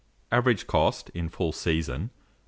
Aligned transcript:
Average 0.31 0.65
cost, 0.65 1.11
in 1.11 1.29
full 1.29 1.51
season, 1.51 2.05
5s. 2.05 2.09